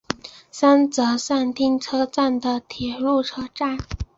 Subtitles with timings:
[0.49, 3.77] 三泽上町车站的铁路车站。